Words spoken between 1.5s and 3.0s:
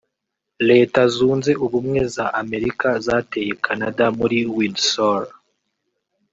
ubumwe za Amerika